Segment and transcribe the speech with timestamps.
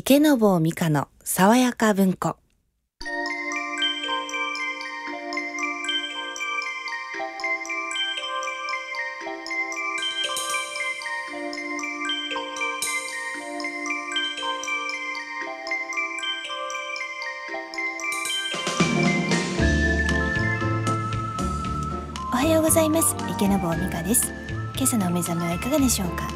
[0.00, 2.36] 池坊美香の爽やか文庫。
[22.30, 23.16] おはようございます。
[23.28, 24.32] 池坊美香です。
[24.76, 26.28] 今朝のお目覚めはいかがでしょうか？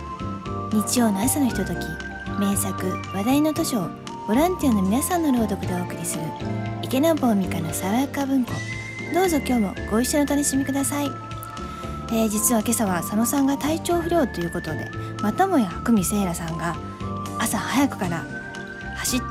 [0.73, 1.79] 日曜の朝のひととき
[2.39, 3.89] 名作話題の図書を
[4.29, 6.25] ボランティアの皆さんの朗読でお送りする
[6.83, 8.52] 池坊美香の爽やか文庫。
[9.12, 11.06] どうぞ今日もご一緒にお楽しみください、
[12.09, 14.91] えー、実は今朝は佐野さんが体調不良ということで
[15.23, 16.75] またもや久美聖羅さんが
[17.39, 18.25] 朝早くから
[19.02, 19.27] 走って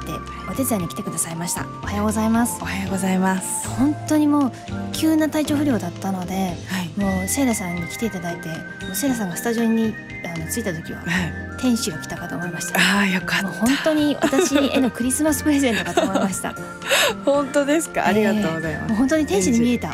[0.52, 1.66] お手伝いに来てくださいました。
[1.81, 2.59] おはようございます。
[2.61, 3.70] おはようございます。
[3.70, 4.52] 本当にもう
[4.91, 6.99] 急な体調不良だったので、はい。
[6.99, 8.55] もうセイラさんに来ていただいても
[8.91, 11.34] うセイラさんがスタジオにあの着いた時ははい。
[11.61, 12.80] 天使が来たかと思いました。
[12.80, 16.53] ああよかっ本当に私へのクリスマスプレゼントかと思いました。
[16.53, 16.61] た
[17.23, 18.05] 本当ですか？
[18.08, 19.94] ありがとうございます、もう本当に天使に見えた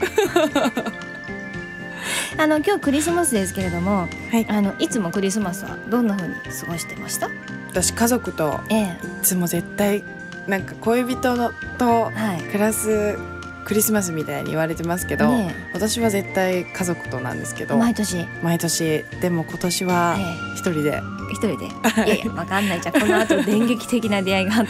[2.39, 4.45] あの今日クリスマスですけれどもはい。
[4.49, 7.29] あのいつもクリスマスはどんな風に過ごしてました？
[7.71, 8.83] 私家族とええ。
[8.83, 8.87] い
[9.23, 10.03] つも絶対
[10.47, 12.41] なんか恋人のとはい。
[12.43, 13.17] 暮らす
[13.65, 19.03] クリスマスみたいに言われてますけど、ね私は絶対家族となんですけえど毎年、え毎年。
[19.19, 21.01] でも今年はえ一人で、
[21.33, 21.65] 一人で。
[21.65, 22.09] い。
[22.09, 22.81] やいやわかんない。
[22.81, 24.69] じゃんこの後電撃的な出会いがあって。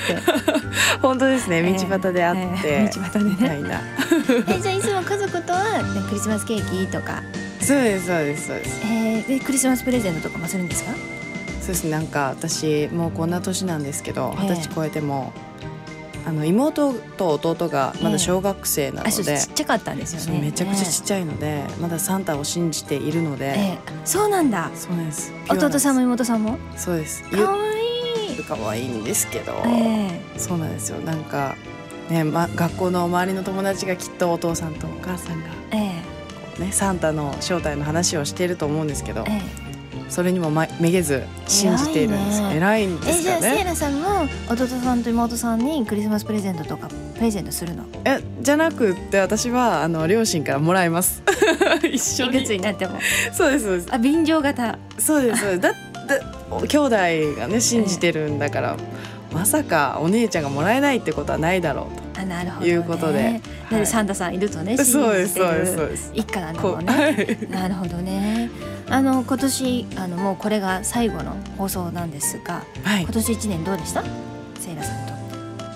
[1.00, 1.58] 本当ですね。
[1.58, 1.74] ええ。
[1.74, 2.92] 道端で会って、ええ。
[2.92, 3.26] 道端でね。
[3.30, 3.82] みたいな。
[4.56, 7.22] えじゃあいつも家族とはねクリスマスケーキとか、
[7.68, 8.82] そうですそうですそうです。
[8.86, 10.92] えー、でクリスマスプレゼントとかもするんですか？
[11.60, 14.44] そうですねなんか私もうこんな年なんですけどええ。
[14.44, 15.34] 二十歳超えても、
[16.26, 20.40] あの妹と弟がまだ小学生なのあそうで、ちっちゃかったんですよね。
[20.40, 23.54] めちゃくちゃちっちゃいので、まだサンタを信じているので、ええ。
[23.54, 24.72] えそうなんだ。
[24.74, 25.34] そうです。
[25.50, 26.58] 弟さんもも妹さんも？
[26.78, 27.22] そうです。
[27.24, 28.44] かわいい。
[28.48, 30.22] 可愛いんですけど、え。
[30.38, 31.00] そうなんですよ。
[31.00, 31.56] なんか
[32.10, 36.17] ね、ま、学校の周りの友達がきっとお父さんとお母さんがええ
[36.60, 39.42] ねサンタの正体の話をしていると思うんですけどえ
[40.10, 42.42] それにも、ま、めげず信じているんです。
[42.42, 42.56] 偉いね。
[42.56, 43.42] 偉いんでええすかね。
[43.42, 47.84] じゃあセイラさんも弟さんと妹さんにクリスマスプレゼントとかプレゼントするの？
[48.06, 51.24] えじゃなくって私はあの両親からもらいます。
[51.92, 53.00] 一緒いくつにになっても。
[53.34, 53.88] そうですそうです。
[53.92, 54.78] あ便乗型。
[54.98, 55.60] そうですそうです。
[55.60, 55.78] だだ
[56.66, 56.90] 兄弟
[57.38, 58.78] がね信じてるんだから、
[59.34, 63.24] まさかお姉ちゃんがもらえないってことはないだろうあなるほど、ね、いうことで。
[63.24, 63.42] はい。
[63.70, 66.12] てサンタさんいるとねそうですそうですそうるです。
[66.14, 66.60] 一家なんね。
[66.62, 67.38] はい。
[67.50, 68.50] なるほどね。
[68.90, 73.04] あの今年あのもうこれが最後の放送なんですがはい。
[73.04, 74.04] 今年一年どうでした？
[74.60, 75.14] セイラさんと。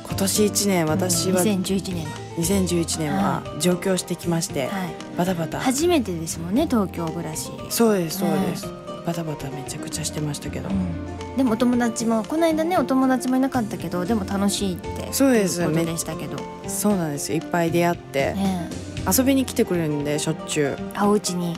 [0.08, 2.06] 今年一年私は2011年
[2.38, 4.94] 2011年は上京してきまして、はい。
[5.18, 5.60] バタバタ。
[5.60, 8.68] 初めてですもんね東京暮らし、そうですそうです、
[9.06, 15.62] バタバタめちゃくちゃしてましたけど、うん、でもお友達もこの間ねお友達もいなかったけどでも楽しいってそうです。
[15.62, 17.32] いうことでしたけど、そうなんです。
[17.32, 18.34] よいっぱい出会って。
[18.34, 18.70] ね
[19.18, 20.78] 遊びに来てくれるんでしょっちゅう。
[20.94, 21.58] あお家に。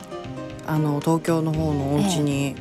[0.66, 2.56] あの東京の方のお家に、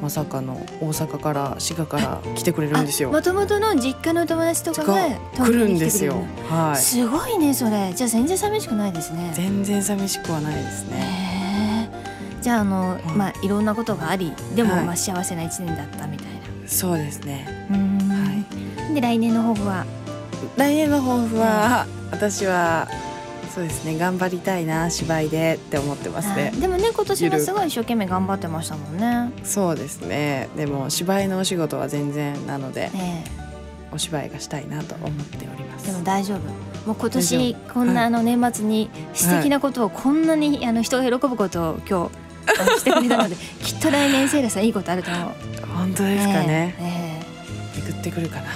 [0.00, 3.10] まさかの大阪から滋賀から来てくれるんですよ。
[3.10, 6.24] もともとの実家のお友達とかがが来るんですよ。
[6.48, 6.76] はい。
[6.80, 7.92] すごいねそれ。
[7.94, 9.32] じゃあ全然寂しくないですね。
[9.34, 10.96] 全然寂しくはないですね。
[10.96, 11.39] へえ
[12.40, 13.16] じゃああの、うん。
[13.16, 16.40] まあいろんなことがありでも、はいまあ幸せな一年だったみたいな。
[16.66, 17.66] そうですね。
[17.68, 19.84] はで来年の抱負は？
[20.56, 22.88] 来年の抱負は、私は
[23.54, 26.52] そうですね頑張りたいな芝居でって思ってますね。
[26.54, 29.32] あでもね今年はすごい一生懸命頑張ってましたもんね。
[29.42, 30.48] そうですね。
[30.56, 33.24] でも芝居のお仕事は全然なのでね
[33.92, 35.86] お芝居がしたいなと思っておりまえす。
[35.86, 36.38] でも大丈夫。
[36.86, 38.06] もう今大年こんな、はい。
[38.06, 42.10] あの年末に素敵なことをこんなにあの人が喜ぶことを今日
[42.78, 45.32] してくれたので きっと来年セイラさんいいことあると思う。
[45.74, 47.86] 本当ですかね、ええええ。
[47.86, 48.46] めくってくるかな。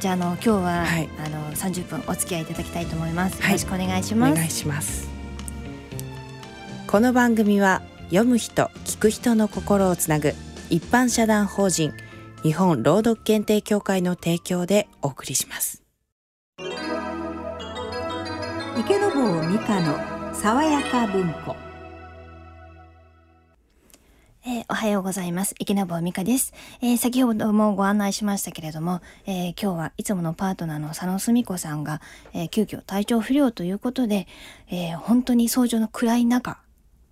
[0.00, 1.08] じゃああの今日は、はい。
[1.24, 3.40] あの30分お付き合いいただきたいと思います。
[3.40, 3.52] はい。
[3.52, 4.34] よろしくお願いしおます。
[4.34, 5.08] 願いします。
[6.86, 10.34] この番組は読む人聞く人の心をつなぐ
[10.70, 11.92] 一般社団法人
[12.42, 15.82] 日本朗読検定協会の提供でお送りします。
[18.78, 21.56] 池坊美香の爽やか文庫
[24.46, 25.54] えーおはようございます。
[25.58, 26.52] 池坊美香です、
[26.82, 32.02] えー先ほどもご案内しましたけれども、えー今日はいつものパートナーの佐野澄子さんが、
[32.34, 34.26] えー急遽体調不良ということで、
[34.70, 36.58] えー本当に早朝の暗い中、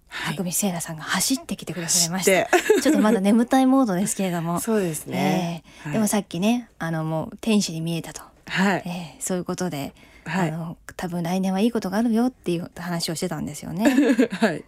[0.09, 0.37] はい。
[0.37, 2.25] 匠セイラさんが走ってきてくださいまし。
[2.25, 2.45] し
[2.75, 5.89] たちょっとまだ眠たいモードですけれども、そうですね、はい。
[5.89, 8.21] えーでもさっきね、あのもう天使に見えたと。
[8.47, 9.95] はい、えーそういうことで、
[10.27, 10.51] はい。
[10.51, 13.87] あの多分来年はいいことがあるよっていう話をしてたんですよね。
[14.39, 14.65] はい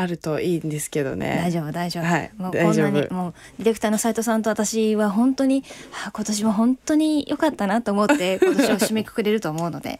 [0.00, 1.40] あるといいんですけどね。
[1.42, 9.98] 大丈夫大丈夫、はいもうこんなにもうディレクターの斉藤さんと私は本当に、はあ今年も本当に良かったなと思って 今年を締めくくれると思うので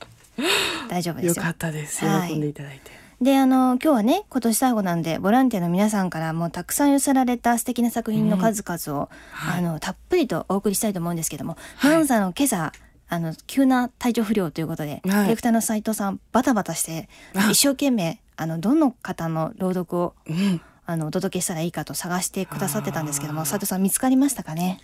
[0.88, 1.34] 大丈夫ですよ。
[1.34, 2.04] よかったです。
[2.04, 2.28] はい。
[2.28, 9.58] 喜んでいただいて、であの今日はね今年最後なんでボランティアの皆さんからもうたくさん寄せられた素敵な作品の数々を、はい。
[9.58, 11.90] あのたっぷりとお送りしたいと思うんですけども、はい。
[11.90, 12.72] ナンさんの今朝
[13.08, 15.00] あの急な体調不良ということで、はい。
[15.02, 17.50] ディレクターの斉藤さんバタバタしてあ。
[17.50, 20.61] 一生懸命あのどの方の朗読をうん。
[20.87, 23.46] あのお届けしたらいいかと探してくださってたんですけどもあー。
[23.46, 24.81] 斉藤さん見つかりましたかね？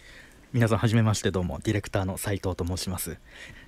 [0.53, 3.17] 皆さんはじめましてどうもディレクターの斉藤と申します。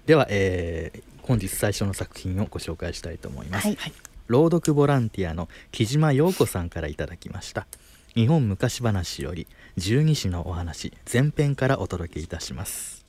[0.05, 3.79] では、えー本日最初の作品をご紹介したいと思います、はい。
[4.29, 7.67] 朗読ボランティアの木島陽子さんからいただきました。
[8.15, 13.05] 日本昔話より十二支のお話前編からお届けいたします。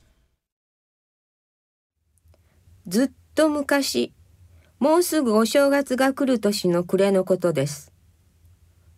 [2.88, 4.12] ずっと昔、
[4.78, 7.92] もうすぐお正月が来る年の暮れのことです。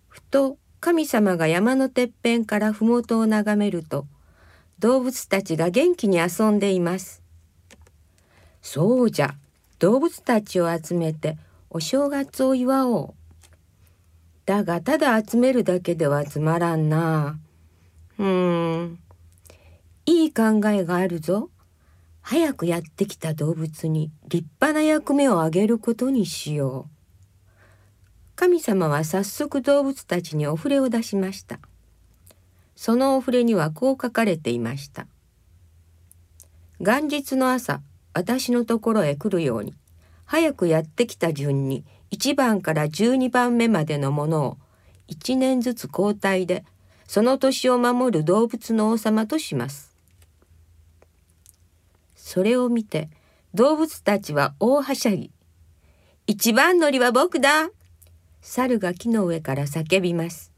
[0.08, 4.06] ふと神様が山のてっぺんから麓を眺めると、
[4.78, 7.22] 動物たちが元気に遊んでいます。
[8.60, 9.36] そうじゃ、
[9.78, 11.38] 動物たちを集めて
[11.70, 13.14] お正月を祝おう。
[14.44, 17.38] だがただ集めるだけではつまらんな。
[18.18, 18.98] うーん、
[20.04, 21.48] いい考えがあるぞ。
[22.30, 26.90] 早くやってきた動物に立派な役目をあげることにしよう。
[28.36, 31.58] 神様は早速動物たちにお触れを出しました。
[32.76, 35.08] そのお触れにはこう書かれていました。
[36.78, 37.80] 元日の朝、
[38.14, 39.74] 私のところへ来るように、
[40.24, 44.58] 早くやってきた順に1番から12番目までのものを
[45.08, 46.64] 1年ずつ交代で、
[47.08, 49.89] その年を守る動物の王様とします。
[52.30, 53.10] それを見て
[53.54, 55.32] 動物たちは大はしゃぎ。
[56.28, 57.70] 一番乗りは僕だ
[58.40, 60.52] 猿が木の上から叫びます。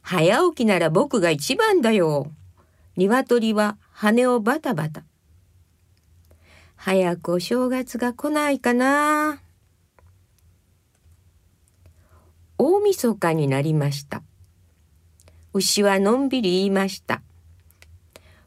[0.00, 2.32] 早起きなら僕が一番だよ。
[2.96, 5.04] 鶏は羽をバタバタ。
[6.76, 9.42] 早くお正月が来ないかな。
[12.56, 14.22] 大晦日になりました。
[15.52, 17.20] 牛はのんびり言いました。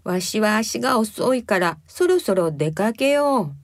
[0.06, 3.56] わしは足が遅いからそろそろ出かけよう。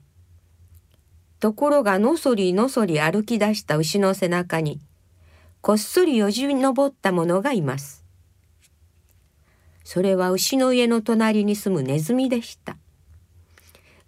[1.38, 4.80] ところがのそりのそり歩き出した牛の背中に
[5.60, 8.04] こっそりよじ登った者がいます。
[9.84, 12.76] それは牛の家の隣に住むネズミでした。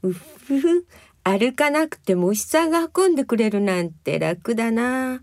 [0.03, 0.87] うっふふ、
[1.23, 5.23] 歩かなくても牛さんが運んでくれるなんて楽だな。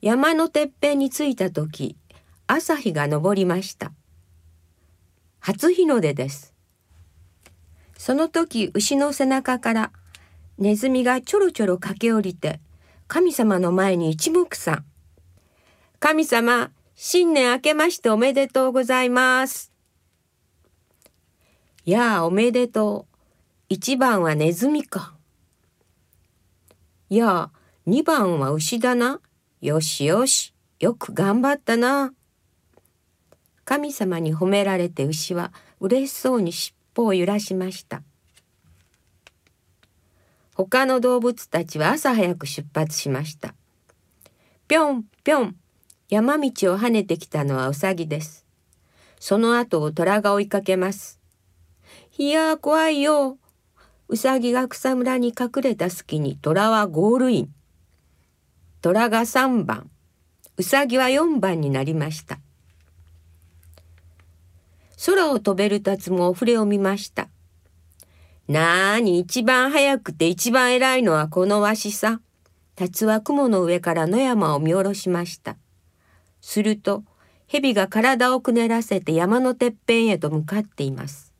[0.00, 1.96] 山のてっぺんに着いた時、
[2.46, 3.92] 朝日が昇りました。
[5.40, 6.54] 初日の出です。
[7.96, 9.92] その時、牛の背中から
[10.58, 12.60] ネズミがちょろちょろ駆け下りて、
[13.08, 14.84] 神様の前に一目散。
[15.98, 19.72] 神様、新年明けましておめでとうございます。
[21.84, 23.16] やあ、おめでとう。
[23.68, 25.14] 一番はネズミか。
[27.08, 27.50] やあ、
[27.86, 29.20] 二番は牛だな。
[29.60, 32.12] よしよし、よく頑張ったな。
[33.64, 38.02] 神様に褒められて牛は嬉しそうに尻尾を揺らしました。
[40.54, 43.54] 他の動物たちは朝早く出発しました。
[44.68, 45.56] ぴょんぴょん、
[46.08, 48.44] 山道を跳ねてきたのはウサギです。
[49.18, 51.20] その後を虎が追いかけます。
[52.18, 53.38] いやー怖いよ。
[54.08, 57.54] ウサギが草むらに隠れた隙に虎はゴールイン。
[58.82, 59.90] 虎が3番、
[60.58, 62.38] ウサギは4番になりました。
[65.04, 67.28] 空を飛べるタツもお触れを見ました。
[68.46, 72.20] なーに一番早くて一番偉いのはこのわしさ。
[72.76, 75.56] タツは雲の上から野山を見下ろしました。
[76.40, 77.02] すると、
[77.48, 81.32] 蛇が体をくねらせて山のてっぺんへと向かっています。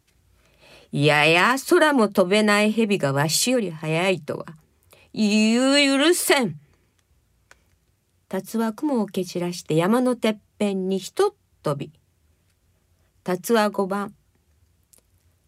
[0.90, 4.46] いやや、空も飛べない蛇がわしより早いとは。
[5.14, 6.58] 言う許せん。
[8.28, 11.92] タツは雲を蹴散らして山のてっぺんにひとっ飛び。
[13.24, 14.14] タツは5番。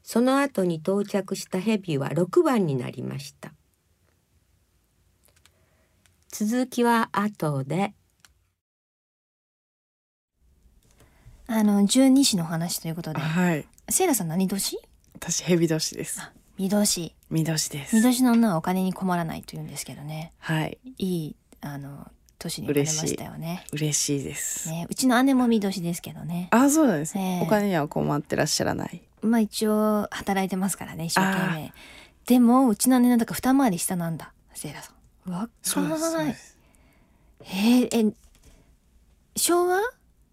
[0.03, 3.53] その後に到着した蛇は6番になりました。
[6.29, 7.95] 続きは後で。
[11.47, 13.21] あの十二支の話ということで。
[13.21, 13.67] はい。
[13.89, 14.79] セイラさん何年？
[15.15, 16.21] 私ヘビ年です。
[16.59, 17.15] 御年。
[17.31, 17.97] 見年です。
[17.97, 20.33] 御年の女はお金に困らないと言うんですけどね。
[20.39, 20.79] はい。
[20.99, 22.11] いいあの
[22.45, 23.65] 年に生まれましたよね。
[23.73, 26.49] 嬉しいです、ねうちの姉も御年ですけどね。
[26.51, 27.17] あそうなんです。
[27.17, 27.47] ね、ええ。
[27.47, 29.03] お金には困ってらっしゃらない。
[29.23, 31.73] まあ一応働いてますからね一生懸命。
[32.27, 34.93] でもうちの姉なんだか二回り下なんだセイラさ
[35.27, 35.33] ん。
[35.33, 35.49] 若
[36.25, 36.59] いです。
[37.43, 38.13] へええ
[39.37, 39.81] 昭和？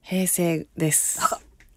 [0.02, 1.20] 平成です。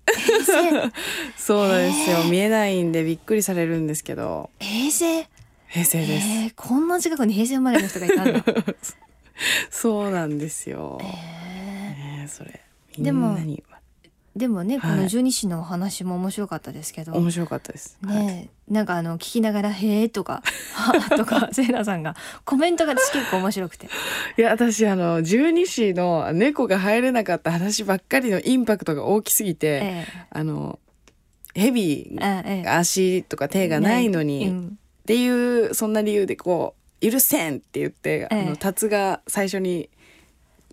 [0.06, 0.92] 平成。
[1.38, 2.18] そうなんですよ。
[2.18, 2.30] へー。
[2.30, 4.50] 見えないんでびっくりされるんですけど。
[4.58, 5.28] 平成？
[5.74, 8.44] 平成です、えー、こんな近くに平成生まれの人がいたんだ
[9.70, 11.04] そうなんですよ、え。
[11.04, 12.60] ねえそれ。
[12.98, 13.36] みでも
[14.36, 14.96] でもねこはい。
[14.98, 18.16] の十二支のお話も面白かったですけど、面白かったです、はい。
[18.26, 18.72] ねえ。
[18.72, 20.42] なんかあの聞きながら「へえ」とか
[20.74, 23.88] 「は」とか セイラさんがコメントが私結構面白くて。
[24.36, 30.78] いや私あの十二支の猫が入れなかった話ばっかりのインパクトが大きすぎて、えあの
[31.54, 32.68] 蛇えええ。
[32.68, 34.78] 足とか手がないのに、っうん。
[35.06, 38.46] ていうそんな理由でこう「許せん!」って言って、ええ。
[38.46, 39.88] あの達が最初に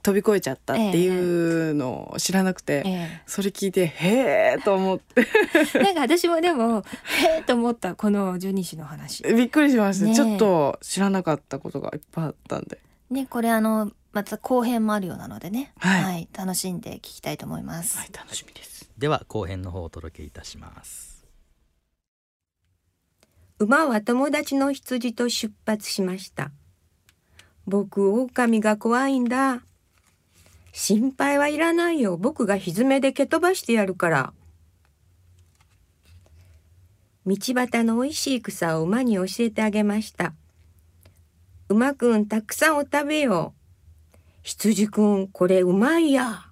[0.03, 5.25] 飛び越えちゃったっていうのを知らなくて、えそれ聞いて「へえ!」と思って。
[5.75, 9.23] え なんか私もでも「へえ」と思ったこの十二支の話。
[9.23, 10.15] びっくりしました、ねえ。
[10.15, 12.79] ちょっと知らなかったことがいっぱいあったんで。
[13.09, 15.73] ねこれあのまた後編もあるようなのでね。
[15.77, 16.27] はい。
[16.33, 18.89] 楽しんで聞きたいと思います、はい楽しみです。
[18.97, 21.10] では後編の方をお届けいたします
[23.61, 26.49] 馬は友達の羊と出発しました。
[27.67, 29.61] 僕、狼が怖いんだ。
[30.73, 32.17] 心配はいらないよ。
[32.17, 34.33] 僕がひずめで蹴飛ばしてやるから。
[37.27, 40.33] 道端の美味しい草を馬に教えてあげました。
[41.69, 44.07] 馬くん、たくさんお食べよう。
[44.41, 46.45] 羊くん、これうまいや。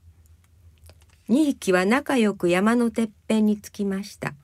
[1.27, 4.35] 2匹は仲良く山のてっぺんに着きました。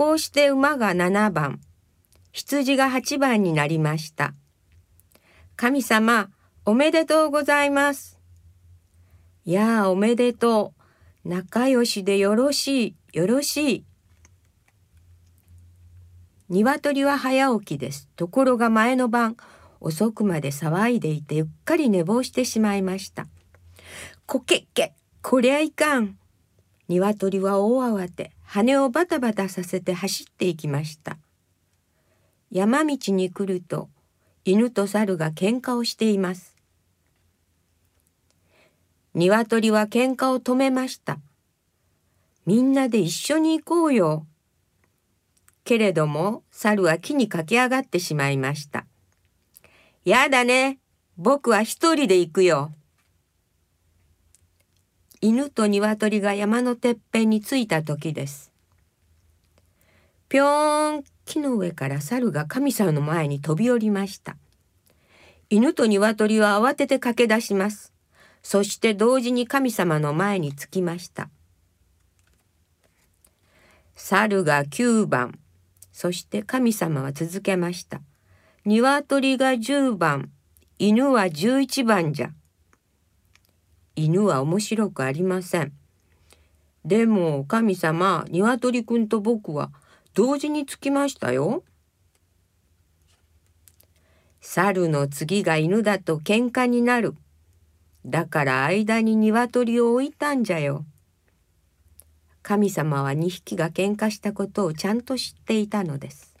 [0.00, 1.60] こうして馬が7番、
[2.32, 4.32] 羊が8番になりました。
[5.56, 6.30] 神様、
[6.64, 8.18] おめでとうございます。
[9.44, 10.72] やあ、おめでと
[11.22, 11.28] う。
[11.28, 13.84] 仲良しでよろしい、よろしい。
[16.48, 18.08] 鶏は早起きです。
[18.16, 19.36] ところが前の晩、
[19.80, 23.26] 遅くまで騒いでいてうっかり寝坊してしまいました。
[24.24, 26.19] こけっけ、こりゃいかん。
[26.90, 31.18] 鶏は大慌て、羽をバタバタさせて走っていきました。
[32.50, 33.88] 山道に来ると、
[34.44, 36.56] 犬と猿が喧嘩をしています。
[39.14, 41.20] 鶏は喧嘩を止めました。
[42.44, 44.26] みんなで一緒に行こうよ。
[45.62, 48.84] けれども、猿は木に駆け上がってしまいました。
[50.04, 50.80] やだね。
[51.16, 52.72] 僕は一人で行くよ。
[55.22, 58.50] 犬と鶏が山のてっぺんに着いた時です。
[60.30, 64.38] ぴょーん、木の上から猿が神様の前に飛び降りました。
[65.50, 67.92] 犬と鶏は慌てて駆け出します。
[68.42, 71.28] そして同時に神様の前に着きました。
[73.94, 75.38] 猿が9番、
[75.92, 78.00] そして神様は続けました。
[78.64, 80.30] 鶏が10番、
[80.78, 82.30] 犬は11番じゃ。
[84.00, 85.72] 犬は面白くありません。
[86.86, 89.70] でも神様、鶏くんと僕は
[90.14, 91.62] 同時に着きましたよ。
[94.40, 97.14] 猿の次が犬だと喧嘩になる。
[98.06, 100.86] だから間に鶏を置いたんじゃよ。
[102.42, 106.34] 神様は2匹が喧嘩したことをちゃんと知っていたのです。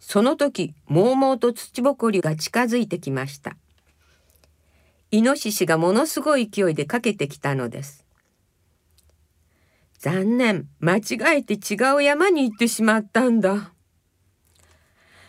[0.00, 3.56] その時、もうもうと土ぼこりが近づいてきました。
[5.12, 8.06] イノシシがものすごい勢いでかけてきたのです。
[9.98, 13.72] 残念、間違えて違う山に行ってしまったんだ。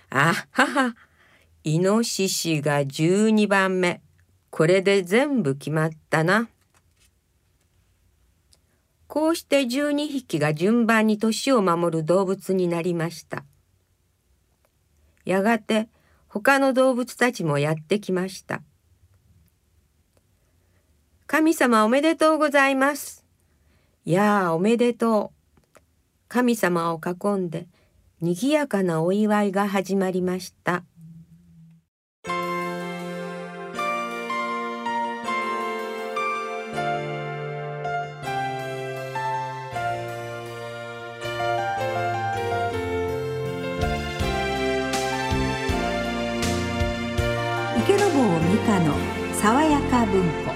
[0.10, 0.96] あはは、
[1.66, 4.02] イノシシが12番目。
[4.52, 6.48] これで全部決まったな。
[9.08, 13.44] こうして12匹が順番に年を守る動物になりました。
[15.26, 15.90] やがて
[16.30, 18.62] 他の動物たちもやってきました。
[21.34, 23.26] 神様おめでとうございます。
[24.06, 25.32] やあおめでと
[25.76, 25.80] う。
[26.28, 27.66] 神様を囲んで
[28.22, 30.84] 賑やかなお祝いが始まりました。
[47.80, 48.12] 池坊
[48.52, 48.94] 美香の
[49.34, 50.53] 爽やか文庫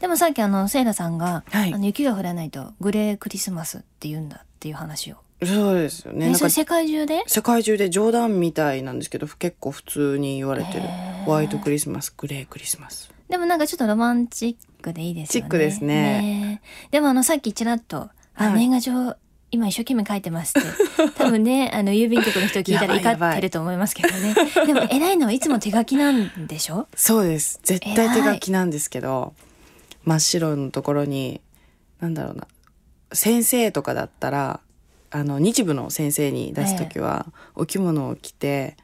[0.00, 1.74] でもさっきあのセイラさんが、はい。
[1.74, 6.30] あの雪が降らないとグレークリスマスって言うんだっていう話を、そうですよね。
[6.30, 7.22] なんか世界中で？
[7.26, 10.82] 世界中で冗談みたいなんですけど結構普通に言われてる。
[11.26, 13.12] ホワイトクリスマスグレークリスマス。
[13.28, 15.46] でもなんかちょっとロマンチックでいいですよね。
[15.46, 15.86] チックですね。
[16.22, 19.16] ねでもあのさっきちらっとあ年賀状
[19.52, 20.68] 今一生懸命書いてますって。
[21.16, 24.34] 多分ねあの郵便局の人聞いたら怒ってると思いますけどね。
[24.66, 26.88] でも偉いのはいつも手書きなんでしょ？
[26.96, 27.60] そうです。
[27.62, 29.34] 絶対手書きなんですけど
[30.10, 31.40] 真っ白のところに
[32.00, 32.48] なんだろうな
[33.12, 34.60] 先生とかだったら
[35.12, 37.26] あの日舞の先生に出す時は、
[37.56, 38.76] お着物を着て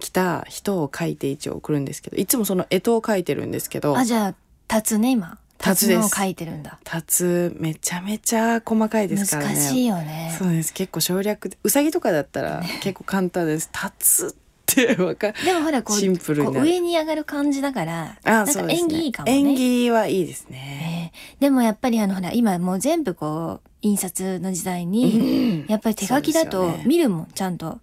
[0.00, 5.38] 着た人を書いて一応送るんですけどいつもその干支を書いてるんですけどあじゃあ立つね今。
[5.58, 6.08] 立つです。
[6.08, 6.78] 書いてるんだ。
[6.84, 9.54] 立つめちゃめちゃ細かいですからね。
[9.54, 10.34] 難しいよね。
[10.38, 10.72] そうです。
[10.72, 13.68] 結構省略でうさぎとかだったら結構簡単です。
[13.72, 14.36] 立つ
[14.70, 18.94] って わかでもほらこうシンプル上に上がる感じだからあなんかそうですね。
[18.94, 19.38] 縁起いいかもね。
[19.38, 21.38] 縁起はいいですね、え。
[21.38, 27.80] ーでもやっぱりあのほら今もう全部こう印刷の時代に、やっぱり手書きだと見るもんちゃんと、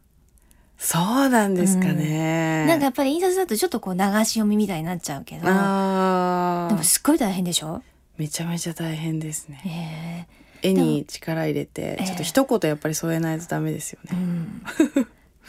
[0.78, 6.76] そうなんですかね、なんかやっぱり印刷だとちょっとこう流し読みみたいになっちゃうけどであー。
[6.76, 7.82] もすっごい大変でしょ、
[8.18, 10.28] めちゃめちゃ大変ですね。
[10.30, 10.38] え。
[10.70, 14.62] 絵に力入れてええちょっと一言やっぱり添えないとダメですよーうね、ん、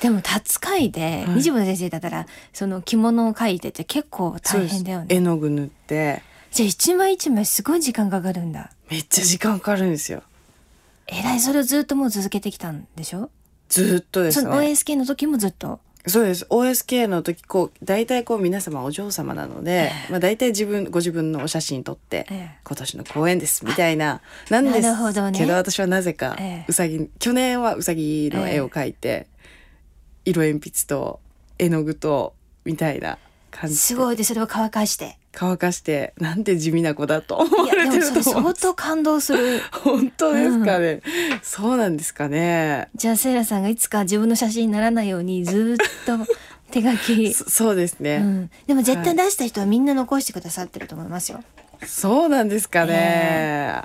[0.00, 1.43] でも立つ会ではい。
[1.43, 5.07] 日舞の先生だったらその着物を描いてて結構大変だよね。
[5.09, 6.23] 絵の具塗って。
[6.50, 8.71] じゃあ一枚一枚すごい時間かかるんだ。
[8.90, 10.23] めっちゃ時間かかるんですよ。
[11.07, 13.31] えらいそれをずっともう続けてきたんでしょ？
[13.69, 15.81] ずっとですそのね OSK の時もずっと？
[16.07, 16.47] そうです。
[16.49, 22.59] OSK の時こう大体こう皆様お嬢様なので、まあ、大体自分ご自分のお写真撮って、ええ。
[22.64, 24.81] 今年の公演ですみたいななんです。
[24.81, 25.38] なるほどね。
[25.38, 26.64] けど私はなぜかええ。
[26.67, 29.26] うさぎ去年はうさぎの絵を描いて、
[30.28, 31.20] 色鉛筆と
[31.58, 33.18] 絵の具とみたいな
[33.50, 35.18] 感じすでごいでそれを乾かして。
[35.32, 39.61] 乾かしてなんて地味な子だと思いわれてると思う相当感動する。
[39.70, 41.00] 本当ですかね、
[41.42, 42.88] そうなんですかね。
[42.97, 46.26] じゃあセイラさんがいつか自分の写真にならないようにずっと
[46.73, 51.44] 手書き、 そそうですね、うん、でも絶対出した人はみんな残してくださってると思いますよ、
[51.87, 53.82] そうなんですかね、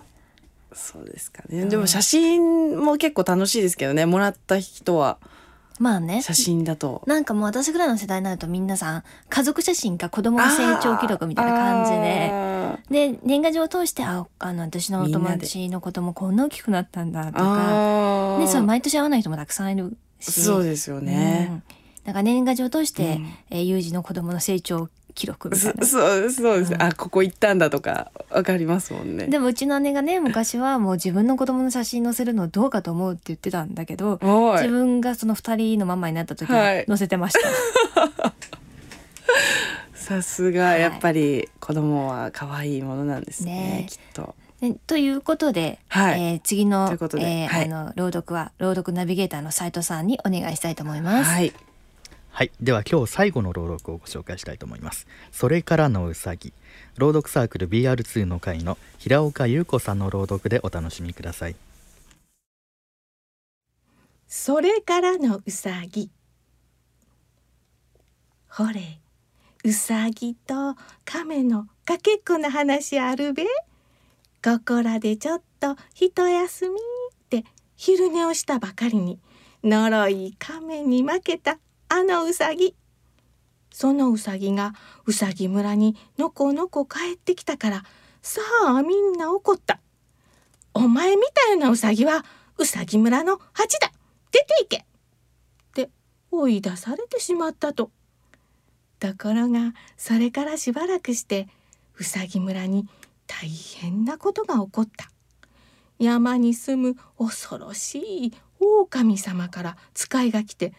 [0.73, 1.65] そうですかね。
[1.65, 4.05] でも写真も結構楽しいですけどね。
[4.05, 5.17] もらった人は
[5.79, 6.21] まあね。
[6.21, 7.03] 写真だと。
[7.05, 12.29] なんかもう私ぐらいの世代になると皆さん家族写真か子供の成長記録みたいな感じで。
[12.31, 12.53] あ
[12.89, 18.35] で年賀状を通してああの私のお友達の子供こんな大きくなったんだとー。
[18.35, 20.41] か、ね、それ毎年会わない人もたくさんいるし。
[20.41, 25.85] そうですよね、うんだから年賀状を通して、うんえー、有事の子供の成長記録みたいな。
[25.85, 26.81] そ そうですそうです、うん。
[26.81, 29.27] あここ行ったんだとかわかりますもんね。
[29.27, 38.33] でもうちの姉がね昔はもう自分の子供の写真載せるのどうかと思うって言ってたんだけど自はい分がその二人のママになった時載せてました、
[39.93, 40.81] さすがはい。
[40.81, 43.87] やっぱり子供は可愛いものなんですねね。
[43.89, 44.35] きっと。
[44.61, 46.21] でということで、はい。
[46.21, 47.65] えー次のえーはい。
[47.65, 51.29] あの朗読は朗読ナビゲーターの斉藤さんにお願いしたいと思います。
[51.29, 51.53] はい
[52.35, 52.51] はい。
[52.59, 55.05] では今日最後の朗読をご紹介したいと思います。
[55.31, 56.51] それからのうさぎ。
[56.97, 61.55] 朗読サークル BR2 の会の平岡優子さんの朗読でお楽しみください。
[64.27, 66.09] それからのうさぎ。
[68.49, 68.99] ほれ
[69.63, 73.45] うさぎと亀のかけっこの話あるべ？
[74.43, 76.77] ここらでちょっと一休み？
[76.77, 76.79] っ
[77.29, 79.19] て昼寝をしたばかりに
[79.63, 81.59] 呪い亀に負けた。
[81.95, 82.75] あのうさぎ
[83.71, 84.73] そのうさぎが
[85.05, 87.83] うさぎ村にのこのこ帰ってきたから
[88.23, 89.79] さあみんな怒った
[90.73, 92.25] お前みたいなうさぎは
[92.57, 93.91] うさぎ村の蜂だ
[94.31, 94.85] 出て行け!」っ
[95.75, 95.91] て
[96.31, 97.91] 追い出されてしまったと。
[98.99, 101.47] ところがそれからしばらくして
[101.99, 102.87] うさぎ村に
[103.27, 105.11] 大変なことが起こった。
[105.99, 110.73] 山に住む恐ろしい狼様から使いが来て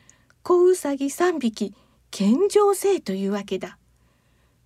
[0.44, 1.74] 子うさぎ3匹
[2.11, 3.78] 献上せえというわけだ。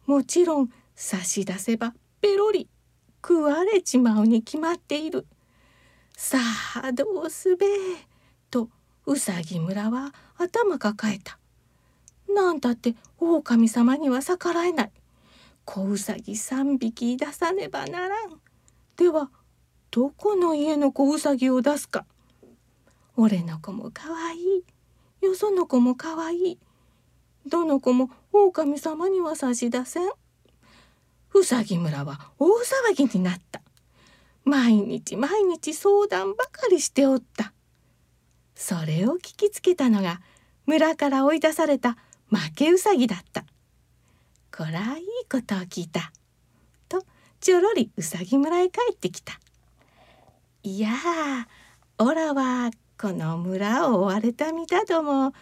[0.06, 2.68] もちろん差し出せばペロリ
[3.24, 5.24] 食われちまうに決まっている。
[6.16, 6.38] さ
[6.82, 7.66] あどうすべ
[8.50, 8.68] と
[9.06, 11.38] うさぎ村は頭抱えた。
[12.28, 14.90] なんだって狼様には逆らえない。
[15.64, 18.40] 子うさぎ三匹出さねばならん。
[18.96, 19.30] では
[19.92, 22.04] どこの家の子うさぎを出すか。
[23.16, 24.64] 俺の子もかわいい。
[25.20, 26.59] よその子もかわいい。
[27.46, 30.09] どの子も狼様には差し出せん。
[31.35, 33.61] うさぎ村は大騒ぎになった。
[34.44, 37.52] 毎日毎日相談ばかりしておった。
[38.54, 40.20] それを聞きつけたのが
[40.66, 41.96] 村から追い出された
[42.31, 43.44] 負けうさぎだった。
[44.57, 46.12] こらいいことを聞いた。
[46.88, 47.04] と
[47.40, 49.38] ちょろりうさぎ村へ帰ってきた。
[50.62, 51.46] いやあ、
[51.98, 55.32] おらはこの村を追われた身だども、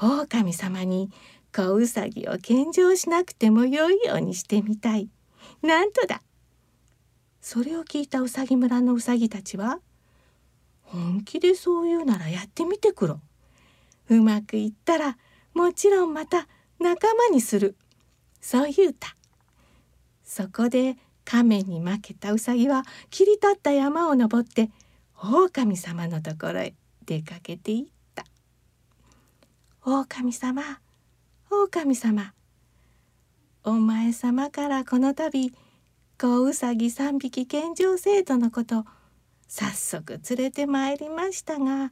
[0.00, 1.10] 狼様に
[1.52, 5.08] 子うさぎを献上しなくてもよいようにしてみたい。
[5.62, 6.22] なんとだ。
[7.40, 9.80] それを聞いたうさぎ村のうさぎたちは、
[10.90, 13.20] 本気でそう言うならやってみてくろ
[14.08, 15.16] うまくいったら
[15.54, 16.48] もちろんまた
[16.80, 17.76] 仲間にする
[18.40, 19.14] そう言うた
[20.24, 24.70] そこで亀に負けたウサギは切り立った山を登って
[25.22, 28.24] 狼様のところへ出かけていった
[29.84, 30.62] 狼様
[31.50, 32.32] 狼様
[33.64, 35.52] お前様からこの度
[36.18, 38.84] 子うさぎ三匹献上制度のこと
[39.48, 41.90] 早速連れてまいりましたが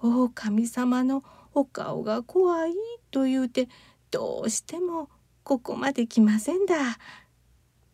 [0.00, 1.22] 狼様の
[1.54, 2.72] お顔が怖い
[3.10, 3.68] と言うて
[4.10, 5.08] どうしても
[5.44, 6.76] ここまで来ませんだ。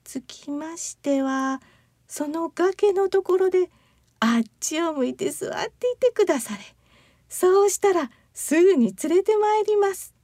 [0.04, 1.60] つきましては
[2.06, 3.70] その崖のところで
[4.20, 6.60] あっちを向いて座っていてくだされ。
[7.28, 10.14] そうしたらすぐに連れてまいります。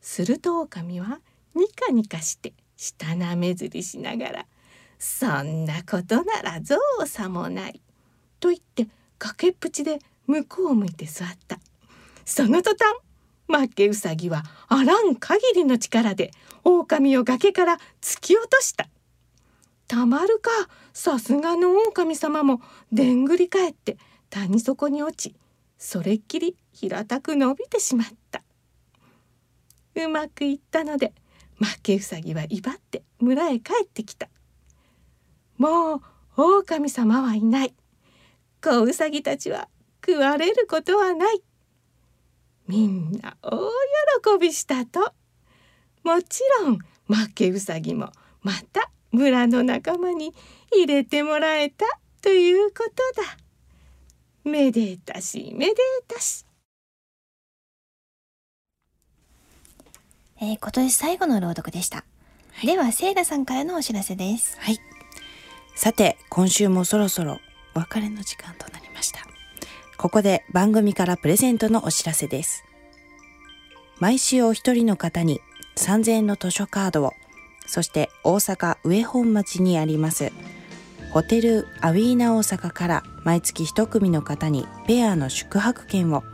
[0.00, 1.20] すると狼は
[1.54, 4.46] ニカニカして舌なめずりしながら
[4.98, 7.80] 「そんなことなら造作もない」
[8.40, 8.88] と言って
[9.18, 11.60] 崖っぷちで向こうを向いて座った
[12.24, 12.96] その途端
[13.46, 16.32] 負けうさぎはあらん限りの力で
[16.64, 18.88] 狼を崖から突き落とした
[19.86, 20.50] たまるか
[20.92, 22.60] さすがの狼様も
[22.92, 23.96] でんぐり返って
[24.30, 25.34] 谷底に落ち
[25.78, 28.42] それっきり平たく伸びてしまった。
[29.94, 31.12] うまくいったので
[31.58, 34.28] 負けうさぎは威張って村へ帰ってきた。
[35.58, 36.00] もう
[36.36, 37.74] 狼様はいない。
[38.62, 39.68] 子うさぎたちは
[40.06, 41.42] 食われることはない。
[42.68, 43.58] みんな大
[44.38, 45.12] 喜びしたと。
[46.04, 48.10] もちろん負けうさぎも
[48.42, 50.34] また村の仲間に
[50.74, 51.86] 入れてもらえた
[52.20, 53.36] ということだ
[54.44, 55.74] めでたしめで
[56.08, 56.44] たし
[60.44, 62.04] えー、今年最後の朗読でした。
[62.64, 64.58] では、セイラさんからのお知らせです。
[64.58, 64.78] はい。
[65.76, 67.38] さて、今週もそろそろ
[67.76, 69.20] お別れの時間となりました。
[69.98, 72.64] ここで番組からプレゼントのお知らせです。
[74.00, 75.40] 毎週お一人の方に
[75.76, 77.12] 3000円の図書カードを、
[77.66, 80.32] そして大阪上本町にあります
[81.12, 86.24] ホテルアウィーナ大阪から毎月一組の方にペアの宿泊券を。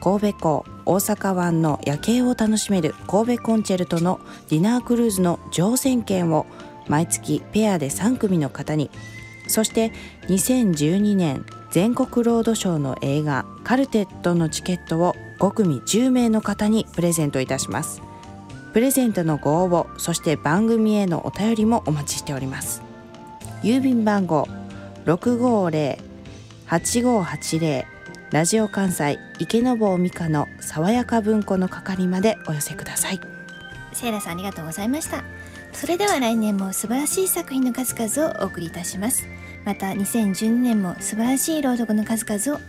[0.00, 6.46] 神戸港大阪湾の夜景を楽しめる神戸コンチェルトのディナークルーズの乗船券を
[6.88, 8.88] 毎月ペアで3組の方に。
[9.48, 9.92] そして
[10.28, 18.00] 2012年全国ロードショーの映画「カルテット」のチケットを5組10名の方にプレゼントいたします。
[18.72, 22.91] プレゼントのご応募そして番組へのお便りもお待ちしております。
[23.62, 24.48] 郵便番号
[25.06, 27.84] 650-8580
[28.32, 33.20] ラジオ関西池坊美香の爽やか文庫の係までお寄せください。
[33.92, 35.22] セイラさんありがとうございました。
[35.72, 39.26] それでは来年も素晴らしい作品の数々をお送りいたします。
[39.64, 42.60] また2012年も素晴らしい朗読の数々を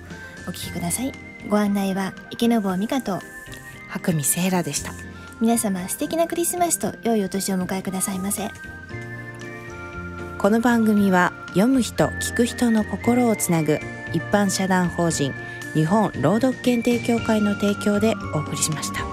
[0.48, 1.12] お聞きください。
[1.50, 3.20] ご案内は池坊美香と
[3.90, 4.94] 白見セイラでした。
[5.42, 8.52] 皆様素敵なクリスマスと良いお年をお迎えくださいませ
[10.44, 13.80] この番組は読む人聞く人の心をつなぐ
[14.12, 15.34] 一般社団法人
[15.74, 19.13] 日本朗読検定協会の提供でお送りしました。